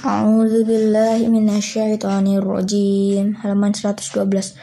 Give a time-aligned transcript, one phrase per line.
[0.00, 3.36] A'udzu billahi minasyaitonir rajim.
[3.36, 4.56] Halaman 112.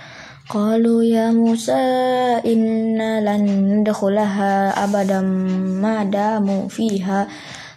[0.50, 3.46] Qalu ya Musa inna lan
[3.86, 5.30] nadkhulaha abadan
[5.78, 7.30] ma damu fiha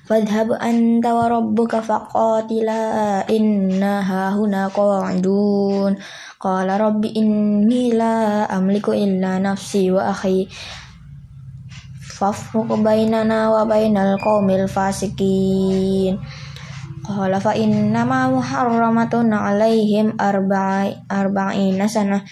[0.09, 6.01] fadhhab anta wa rabbuka faqatila inna hahuna qa'idun
[6.41, 10.49] qala rabbi inni la amliku illa nafsi wa akhi
[12.01, 16.17] fafruq bainana wa bainal qaumil fasikin
[17.11, 22.23] Qala fa inna ma muharramatun alaihim arba'i arba'ina sana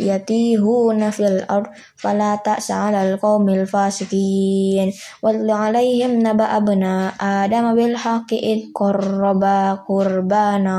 [0.00, 4.92] yatihuna fil ard fala ta'sa 'alal qaumil fasikin
[5.24, 10.76] watlu 'alaihim naba abna adam bil haqqi id qarraba qurbana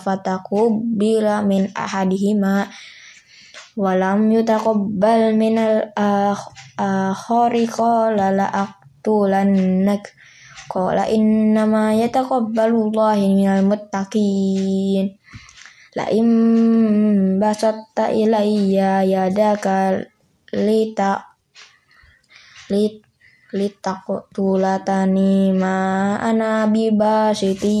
[0.00, 2.68] fataqubbila min ahadihima
[3.76, 10.16] walam yutaqabbal minal akhari qala la aqtulannak
[10.66, 15.14] Qala innama yataqabbalu Allahu minal muttaqin.
[15.96, 20.04] La im basatta ilayya yadaka
[20.52, 21.24] lita
[22.68, 23.06] lit
[23.54, 27.78] litaqtulatani ma ana bibasiti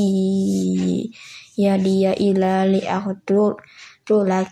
[1.58, 3.58] yadiya ila li aqtul
[4.06, 4.50] tulak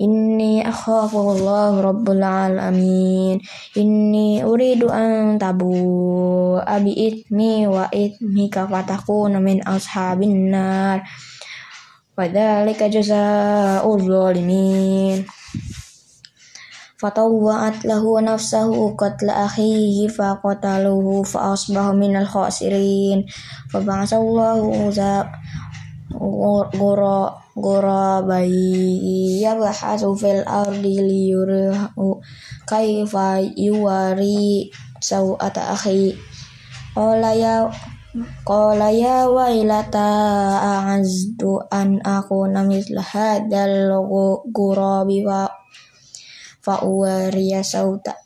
[0.00, 3.36] Inni Allah rabbul alamin.
[3.76, 11.04] Inni uridu an tabu abi itmi wa itmika fatakuna min ashabin nar.
[12.16, 15.28] Wadhalika jazaa'ul zalimin.
[17.02, 23.26] Fatawwa'at lahu nafsahu qatla akhihi faqataluhu fa asbaha minal khasirin.
[23.66, 24.94] Fa ba'asallahu
[26.16, 32.20] gora gora bayi yabhasu fil ardi liyurihu
[32.68, 36.16] kaifa yuwari sawata akhi.
[36.92, 37.64] Qala ya
[38.44, 40.04] qala ya wailata
[40.60, 43.96] a'azdu an akuna misla hadzal
[44.52, 45.48] ghurabi wa
[46.60, 48.20] fa uwariya sawta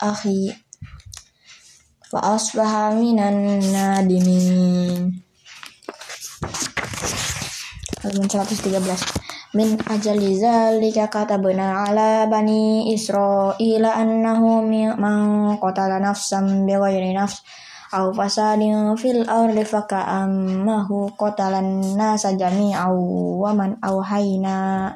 [8.06, 14.62] halaman 113 min ajali zalika katabna ala bani israila annahu
[14.94, 15.18] man
[15.58, 17.42] qatala nafsan bighairi nafs
[17.90, 22.94] aw fasadin fil ardi faka'ammahu qatalan nasa jami'aw
[23.42, 24.94] wa man awhayna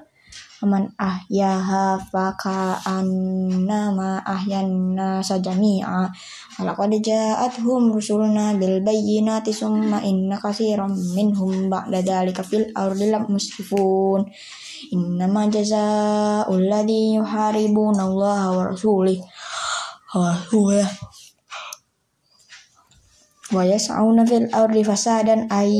[0.66, 6.08] man ahyaha faka annama ahyanna sajami'a.
[6.58, 14.26] Walaqad ja'atuhum rusuluna bil bayyinati summa inna katsiran minhum ba'da dzalika fil ardi musrifun
[14.92, 19.20] innama jazaa'ul ladzi yuharibuna Allah wa rasulih
[20.16, 20.32] wa
[23.50, 25.74] wa yas'auna fil ardi fasadan ay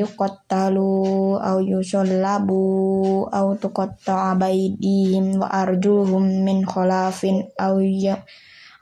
[0.00, 8.24] yuqattalu aw yusallabu aw tuqatta'a baydihim wa arjuluhum min khilafin aw ya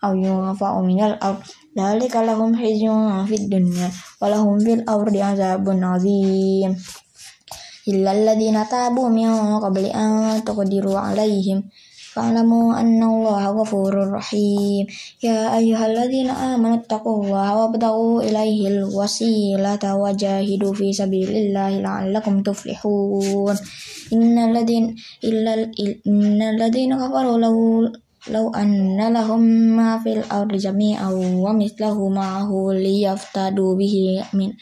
[0.07, 1.43] aw yunfa'u minal ard.
[1.75, 3.91] Dzalika lahum khizyun fid dunya
[4.21, 6.79] wa lahum fil ardi azabun azim.
[7.91, 11.67] Illa alladhina tabu min qabli an taqdiru alaihim
[12.13, 14.85] fa'lamu anna Allah ghafurur rahim
[15.25, 23.57] ya ayyuhalladzina amanu taqullaha wabtaghu ilaihil wasilata wajahidu fi sabilillahi la'allakum tuflihun
[24.13, 24.93] innal ladzina
[25.25, 25.73] illal
[26.05, 27.57] innal ladzina kafaru law
[28.29, 29.43] law anna lahum
[29.75, 34.53] ma fil ardi jami'an wa mithlahu ma'ahu liyaftadu bihi min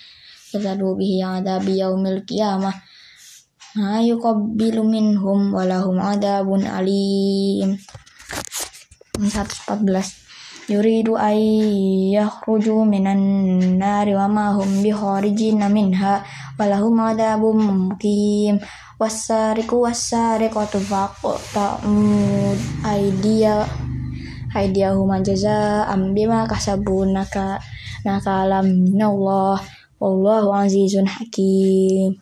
[0.55, 2.73] yaftadu bihi adabi yaumil qiyamah
[3.79, 7.79] ma yuqabbilu minhum walahum adabun alim.
[9.15, 11.39] 114 yuridu ay
[12.19, 13.23] yakhruju minan
[13.79, 16.27] nari wa ma hum bikharijina minha
[16.59, 18.59] walahum adabun muqim.
[19.01, 21.95] Wasariku wasariqatu faqta'u
[22.85, 23.65] aidiya
[24.53, 27.63] aidiyahuma jazaa'an bima kasabu naka
[28.03, 29.63] nakalam minallah.
[30.01, 32.19] Wallahu azizun hakim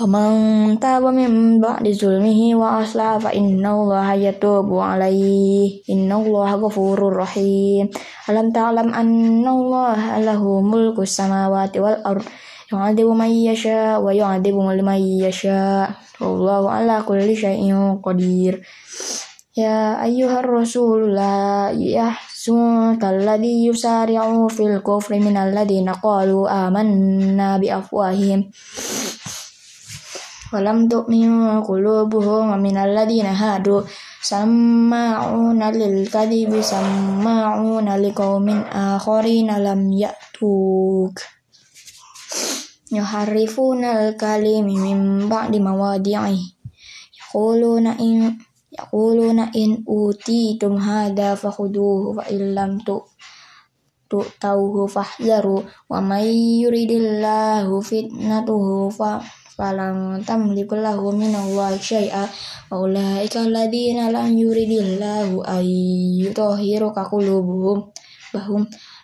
[0.00, 7.84] Faman taba min ba'di zulmihi wa asla fa innallaha yatubu alaihi innallaha ghafurur rahim
[8.24, 12.24] alam ta'lam annallaha lahu mulku samawati wal ard
[12.72, 18.64] yu'adibu man yasha wa yu'adibu man yasha wallahu ala kulli syai'in qadir
[19.52, 27.60] ya ayyuhar rasul la yahsunka alladhi yusari'u fil kufri minal ladina qalu amanna
[30.49, 33.85] bi afwahihim walam tu'minu qulubuhum minal ladina hadu
[34.25, 41.17] سماعون للكذب سماعون لقوم آخرين لم يأتوك
[42.91, 46.37] يحرفون الكلم من بعد مواضعه
[47.21, 48.37] يقولون إن
[48.79, 52.71] يقولون إن أوتيتم هذا فخذوه فإن لم
[54.09, 56.23] تؤتوه فاحذروا ومن
[56.65, 58.89] يريد الله فتنته
[59.59, 62.27] فلن تملك له من الله شيئا
[62.71, 65.65] وأولئك الذين لم يرد الله أن
[66.27, 67.77] يطهر قلوبهم
[68.33, 68.61] وهم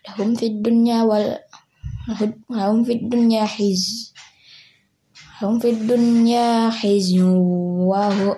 [0.08, 1.40] لهم في الدنيا وال
[2.50, 4.14] لهم في الدنيا حز
[5.42, 7.22] لهم في الدنيا حزن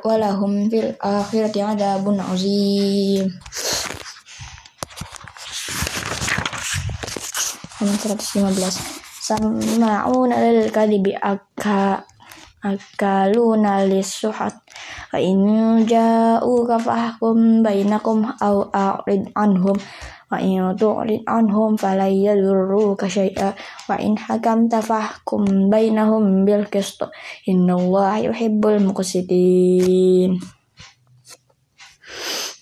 [0.05, 3.27] ولهم في الآخرة عذاب عظيم
[7.83, 8.96] halaman 115
[9.28, 12.00] sama'una lil kadibi akka
[12.64, 14.56] akaluna lisuhat
[15.12, 19.76] fa in ja'uka fahkum bainakum aw a'rid anhum.
[20.28, 23.56] Wa in tu'rid anhum fala yadurruka syai'a
[23.88, 27.00] wa in hakamta fahkum bainahum bil qist
[27.48, 30.36] innallaha yuhibbul muqsitin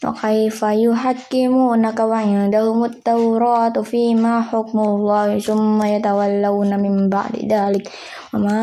[0.06, 7.90] وكيف يحكمونك وعندهم التوراة فيما حكم الله ثم يتولون من بعد ذلك
[8.34, 8.62] وما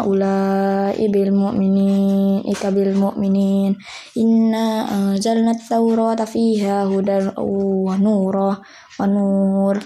[0.00, 3.76] أولئك بالمؤمنين إك بالمؤمنين
[4.18, 7.30] إنا أنزلنا التوراة فيها هدى
[9.00, 9.78] ونور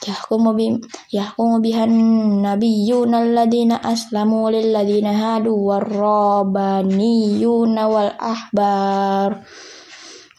[0.00, 0.72] yahkumu bi
[1.12, 1.92] yahkumu bihan
[2.40, 9.44] nabiyyuna alladziina aslamu lil ladziina hadu warrabaniyuna wal ahbar.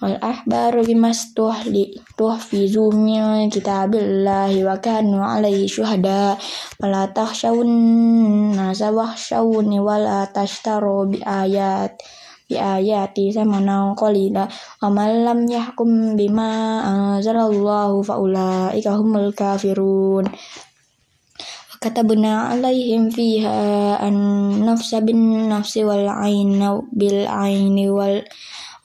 [0.01, 6.41] Wal ahbaru bimas tuhli tuhfizu min kitabillahi wa kanu alaihi syuhada
[6.81, 7.69] wala tahshawun
[8.57, 12.01] nasawahshawuni wala tashtaru bi ayat
[12.51, 14.43] biayati samana qalila
[14.83, 20.27] wa man lam yahkum bima anzalallahu faulaika humul kafirun.
[21.81, 24.13] Katabna alaihim fiha an
[24.61, 28.21] nafsa bin nafsi wal aina bil aini wal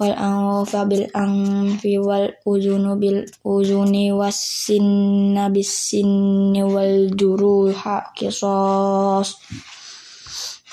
[0.01, 9.37] wal anfa bil anfi wal uzunu bil uzuni was sinna bis sinni wal juruha qisas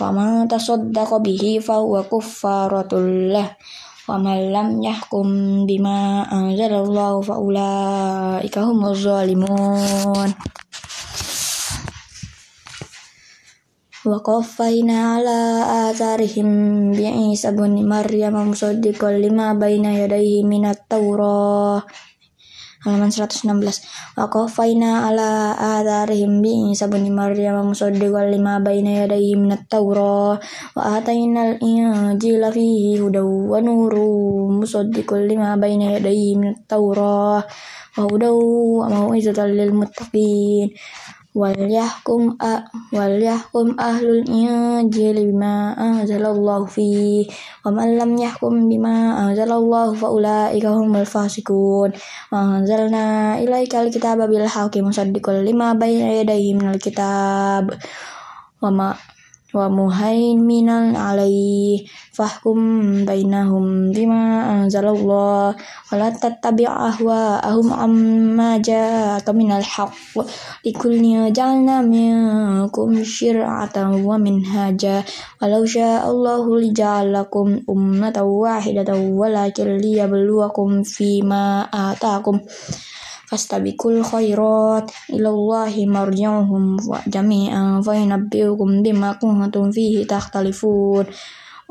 [0.03, 3.55] Fama tasaddaqa bihi fahuwa kuffaratul lah
[4.03, 10.27] wa man lam yahkum bima anzalallahu fa ulaika humuz zalimun
[14.03, 15.39] wa qaffayna ala
[15.87, 16.91] atharihim
[17.31, 21.79] Isa ibn Maryam musaddiqan lima baina yadayhi minat Taurah
[22.83, 23.47] halaman 116
[24.19, 30.35] wa qafaina ala adharihim bi Isa bin Maryam musaddiqan lima baina yadayhi minat tawrah.
[30.75, 37.47] Wa atainal injila fihi hudaw wa nurun musaddiqan lima baina yadayhi minat tawrah.
[37.95, 38.35] Wa hudaw
[38.83, 40.75] wa mau'izatan lil muttaqin
[41.33, 42.61] wal yahkum a
[42.93, 47.25] wal yahkum ahlul injil bima anzalallahu fi
[47.65, 51.89] wa man lam yahkum bima anzalallahu fa ulaika humul fasiqun.
[52.29, 57.73] Wa anzalna ilaika alkitaba bil haqqi musaddiqan lima bayna yadayhi minal kitab.
[58.61, 58.93] Wa ma
[59.53, 70.25] wa muhaiminan alaihi fahkum bainahum bima anzalallah wa la tattabi' ahwa'ahum amma ja'aka minal haqq
[70.65, 75.05] likulli ja'alna minkum syir'atan wa minhaja
[75.37, 82.41] walau sya'allahu lija'alakum ummatan wahidatan walakin liyabluwakum fima atakum
[83.27, 91.07] fastabiqul khairat ilallahi marji'uhum wa jami'an fa yunabbi'ukum bima kuntum fihi takhtalifun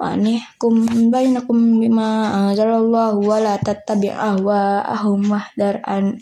[0.01, 6.17] wa anihkum bainakum bima anzalallahu wa la tattabi' ahwa'ahum wahdar an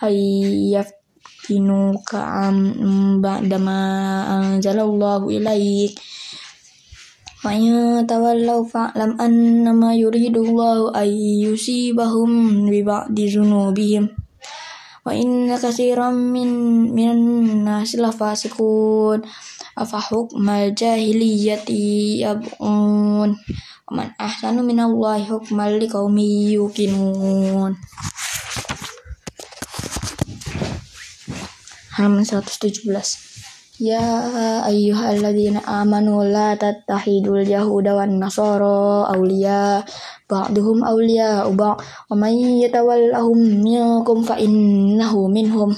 [0.00, 0.88] ayyaftinuka
[2.48, 2.56] am
[3.20, 3.78] ba'dama
[4.40, 5.92] anzalallahu ilaik
[7.44, 11.12] wa yatawallaw fa'lam annama yuridullahu ay
[11.44, 14.21] yusibahum bi ba'di dzunubihim
[15.02, 16.50] wa inna katsiran min
[16.94, 17.20] minan
[17.66, 19.26] nasi lafasiqun
[19.74, 23.34] afa hukmal jahiliyati yab'un.
[23.92, 27.76] Man ahsanu minallahi hukmal liqaumi yuqinun.
[31.92, 33.32] Halaman 117
[33.82, 34.00] Ya
[34.62, 39.82] ayyuhalladzina amanu la tattahidul yahuda wan nasara awliya
[40.32, 45.76] ba'duhum awliya ba'd wa may yatawallahum minkum fa innahu minhum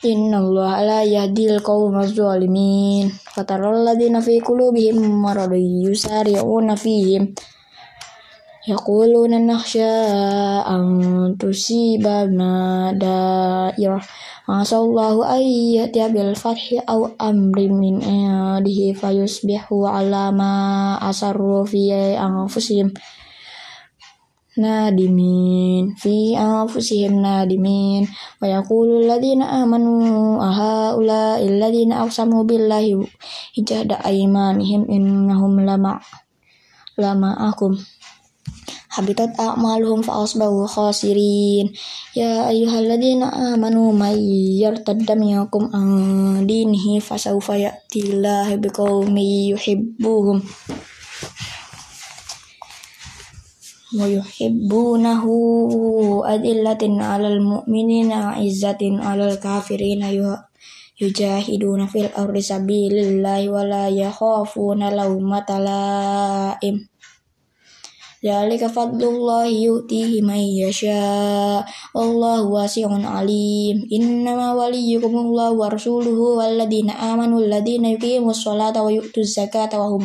[0.00, 7.36] Inna Allah ala yadil qawm az-zalimin Fataral ladhina fi kulubihim maradu yusari'una fihim
[8.64, 9.92] Yaquluna nakhsha
[10.64, 14.00] an tusibana dairah
[14.48, 20.52] Masa Allahu ayyati bil fathi aw amri min indihi fayusbihu ala ma
[20.96, 22.96] asarru fi anfusihim
[24.60, 28.04] nadimin fi anfusihim nadimin
[28.40, 33.00] wa yaqulu alladziina aamanu ahaula alladziina aqsamu billahi
[33.56, 35.98] ijada aymanihim innahum lama
[37.00, 37.80] lama akum
[38.90, 41.70] habitat a'maluhum fa asbahu khasirin
[42.10, 44.18] ya ayyuhalladzina amanu may
[44.58, 45.88] yartadda minkum an
[46.42, 48.18] dinihi fasawfa ya'ti
[48.58, 50.42] biqaumin yuhibbuhum
[53.98, 55.34] wa yuhibbunahu
[56.22, 60.14] adillatin 'alal mu'minina 'izzatin 'alal kafirina
[61.00, 66.90] yujahiduna fil ardi sabilillahi wa la yakhafuna lawmata la'im
[69.48, 71.64] yu'tihi man yasha.
[71.96, 72.52] Wallahu
[73.08, 73.88] alim.
[73.88, 79.40] Innama waliyukumullahu wa rasuluhu walladzina amanu alladzina yuqimus wa yu'tuz
[79.80, 80.04] wa hum.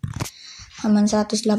[0.81, 1.53] halaman 118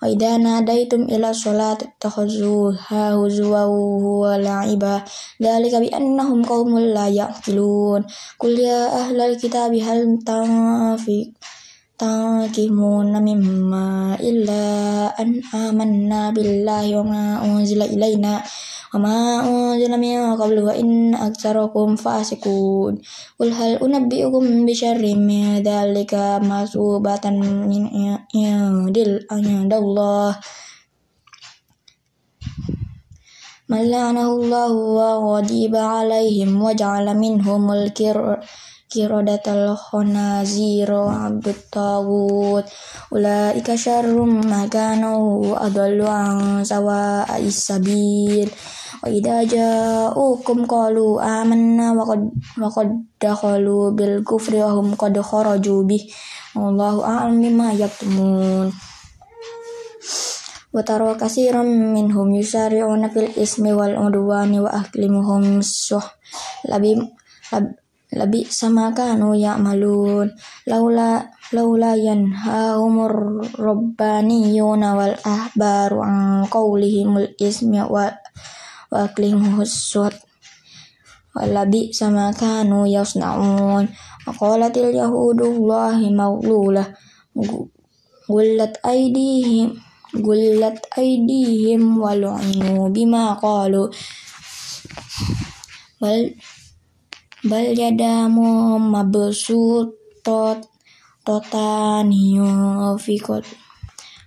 [0.00, 5.04] wa idza nadaitum ila sholati takhuzuha huzwa wa la'iba.
[5.40, 8.04] Dzalika bi annahum qaumul la yaqilun.
[8.36, 11.32] Qul ya ahlal kitabi hal tanfi
[12.01, 14.63] takimuna mimma illa
[15.17, 18.43] an amanna billahi wa ma unzila ilaina
[18.95, 22.93] وما أنزل من قبل وإن أكثركم فاسقون
[23.39, 27.83] قل هل أنبئكم بشر من ذلك مثوبة من
[29.31, 30.31] عند الله
[33.69, 38.39] من لعنه الله وغضب عليهم وجعل منهم الكر
[38.92, 42.68] kiradatal khonaziro abdut tawud.
[43.08, 48.52] Ulaika syarrum makanu adallu an sawa isabil
[49.00, 52.20] wa idza ja'ukum qalu amanna wa qad
[52.60, 54.92] wa qad dakhalu bil kufri wa hum
[56.52, 58.68] wallahu a'lam bima yaktumun.
[60.72, 66.04] Wa tara katsiran minhum yusari'una fil ismi wal udwani wa aklimuhum suh
[66.64, 66.96] labi
[67.52, 67.76] lab,
[68.12, 70.28] labi sama kanu ya'malun.
[70.68, 78.12] Laula laula yanhahumur rabbaniyuna wal ahbaru an qawlihimul ismi wa
[78.92, 79.96] wa aklihus
[81.32, 83.88] walabi sama kanu yasnaun.
[84.22, 86.86] Qalatil yahudullahi maghlulah
[88.28, 89.74] gullat aidihim
[90.12, 93.88] gullat aidihim walu'inu bima qalu.
[95.96, 96.36] Bal
[97.42, 100.62] bal yadamu mabsutot
[101.26, 103.42] totaniyo fikot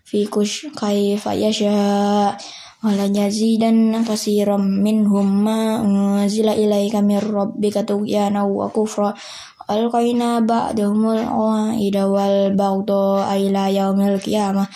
[0.04, 2.36] fikus kaifa yasha
[2.84, 9.16] wala yazidan kasiram minhum ma unzila ilaika mir rabbika tughyana wa kufra
[9.72, 14.68] alqaina ba'dahumul qaida wal baghdha ila yaumil qiyamah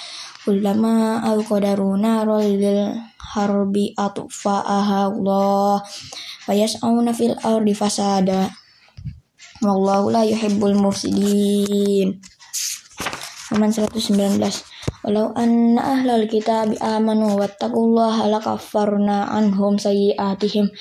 [0.48, 5.84] kullama alqadaruna lil harbi atfa'aha Allah
[6.48, 8.50] wa yas'auna fil ardi fasada.
[9.60, 12.24] Wallahu la yuhibbul mufsidin.
[13.52, 14.40] Halaman 119
[15.04, 20.72] Walau anna ahlal kitabi amanu wattaqullaha lakaffarna anhum sayyi'atihim.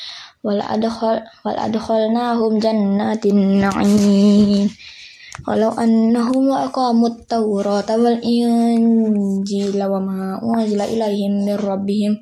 [0.42, 4.70] Wal adkhal wal adkhalnahum jannatin na'im
[5.46, 12.18] Walau annahum aqamut tawrata wal injila wa ma unzila ilaihim min rabbihim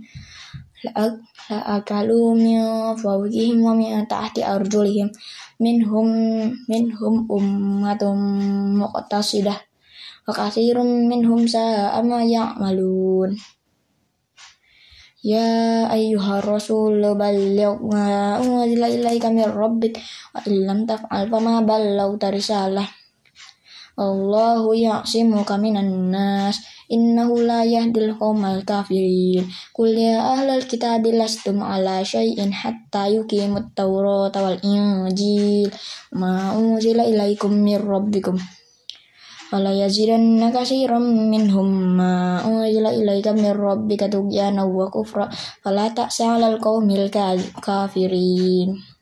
[0.84, 2.60] la'akalu min
[3.00, 5.08] fawqihim wa min tahti arjulihim.
[5.56, 6.08] Minhum
[6.68, 8.20] minhum ummatum
[8.84, 9.56] muqtasidah
[10.28, 13.32] wa katsirum minhum sa'a ma ya'malun.
[15.24, 19.96] Ya ayyuhar rasul balligh ma unzila ilaika min rabbik
[20.36, 23.05] wa illam taf'al fama ballaghta risalah
[23.96, 26.60] Allahu ya'simu kaminan nas.
[26.92, 29.48] Innahu la yahdil qaumal kafirin.
[29.72, 35.72] Kul ya ahlal kitabi lastum ala syai'in hatta yuqimut tawrata wal injil.
[36.12, 38.36] Ma unzila ilaikum min rabbikum.
[39.48, 41.96] Wala yazidanna kasiran minhum.
[41.96, 45.32] Ma unzila ilaika min rabbika tughyana wa kufra
[45.64, 46.60] fala ta'sa 'alal
[47.64, 48.95] kafirin.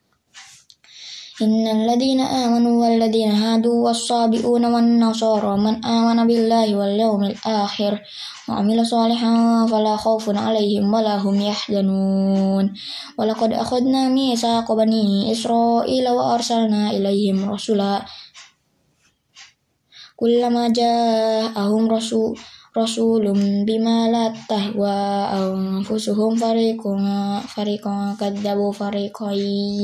[1.43, 8.03] إن الذين آمنوا والذين هادوا والصابئون والنصارى من آمن بالله واليوم الآخر
[8.49, 12.75] وعمل صالحا فلا خوف عليهم ولا هم يحزنون.
[13.19, 18.03] ولقد أخذنا ميثاق بني إسرائيل وأرسلنا إليهم رسلا.
[20.17, 22.39] كلما جاءهم رسول
[22.75, 29.31] rasulum bima la tahwa anfusuhum fariqun fariqun kadzabu fariqun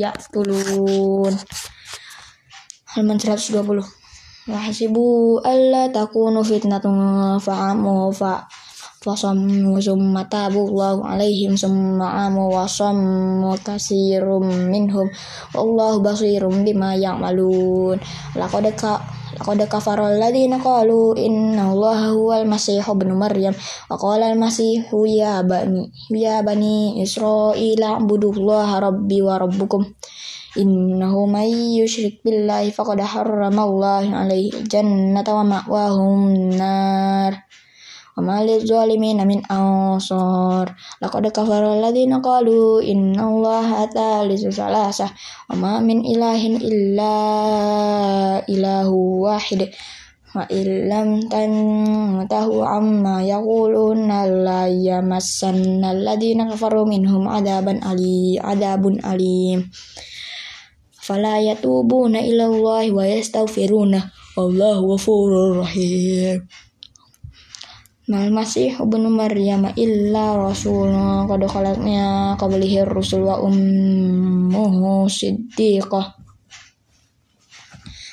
[0.02, 1.30] yaqtulun.
[2.90, 3.86] Halaman 120
[4.50, 8.50] wahasibu alla takunu fitnatun fa'amu fa
[9.00, 15.06] fasammu summa tabu Allahu alaihim summa amu wa sammu kasirum minhum.
[15.54, 18.02] Wallahu basirum bima ya'malun.
[18.34, 18.98] Laqad ka
[19.38, 23.54] Laqad kafara alladziina qalu inna Allaha huwal masih ibnu Maryam
[23.86, 29.86] wa qala al masih ya bani ya bani Israila ibudullaha rabbi wa rabbukum.
[30.58, 37.49] Innahu may yushrik billahi faqad harrama Allahu alaihi jannata wa ma'wahum nar
[38.17, 45.07] وما للظالمين من أنصار لقد كفر الذين قالوا إن الله ثالث ثلاثة
[45.51, 47.15] وما من إله إلا
[48.49, 48.87] إله
[49.27, 49.61] واحد
[50.35, 54.09] وإن لم تنتهوا عما يقولون
[54.43, 59.59] لا يمسن الذين كفروا منهم عذابا أليم عذاب أليم
[61.03, 64.03] فلا يتوبون إلى الله ويستغفرونه
[64.37, 66.68] والله غفور رحيم Mal
[68.10, 70.90] masih ibnu Maryam illa rasul
[71.30, 76.18] qad khalaqnya qablihi rusul wa ummuhu siddiqah.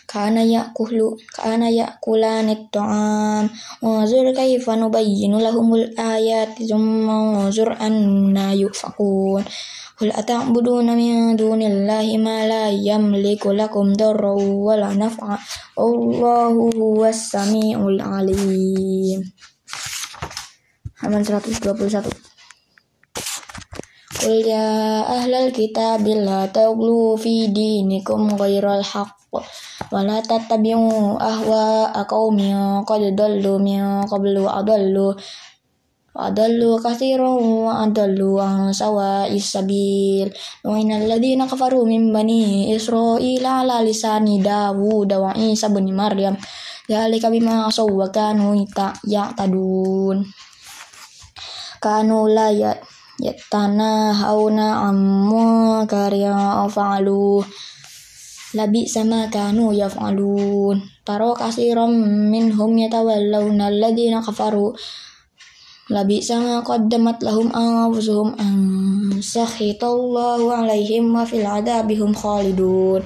[0.05, 3.49] Kana yakulu kana yakulani ta'am
[4.05, 9.41] zur kaifa nubayyinu lahumul ayati thumma zur anna yufakun.
[9.97, 15.41] Qul ata'buduna min dunillahi ma la yamliku lakum darra wa la naf'a.
[15.73, 19.25] Allahu huwas samiul alim
[20.97, 22.09] halaman 121
[24.17, 29.29] Qul ya ahlal kitab la taghlu fi dinikum ghairal haqq
[29.93, 35.13] wa la tattabi'u ahwa qaumin qad dallu min qablu adallu
[36.17, 40.33] adallu katsiran wa adallu an sawa'is sabil.
[40.65, 46.33] Wa innal ladzina kafaru min bani israila ala lisani dawud wa isa bin maryam
[46.89, 48.57] dzalika bima asaw wa kanu
[49.05, 50.25] ya'tadun
[51.87, 52.75] kanu la ya
[53.15, 57.39] yatana hauna ammu karya fa'alu.
[58.59, 60.83] Labi sama kanu yaf'alun.
[61.07, 61.95] Taro kasiram
[62.27, 64.75] minhum yatawallawna alladhina kafaru.
[65.87, 68.55] Labi sama qaddamat lahum anfusuhum an
[69.23, 72.99] sakhitallahu alaihim wa fil adabihum khalidun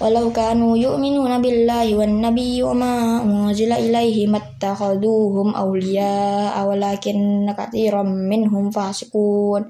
[0.00, 8.72] walau kanu yu'minuna billahi wan nabiyyi wa ma unzila ilaihi mattakhaduhum awliya walakin katsiran minhum
[8.72, 9.68] fasiqun.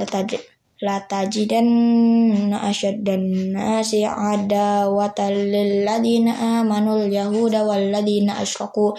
[0.00, 0.40] Lataj
[0.82, 8.96] latajidanna asyaddan nasi adawatan lil ladina amanul yahuda wal ladina asyraku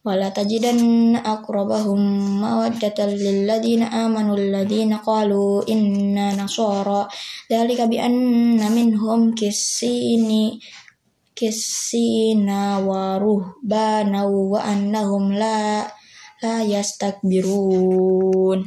[0.00, 2.00] wala tajidan aqrabahum
[2.40, 7.04] mawaddatan lil ladina amanu alladina qalu inna nasara.
[7.48, 10.56] Dzalika bi anna minhum kisini
[11.36, 14.60] kisina wa ruhbana wa